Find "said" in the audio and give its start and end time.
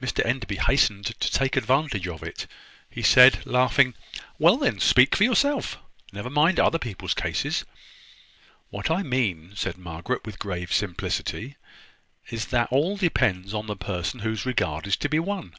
3.02-3.44, 9.56-9.76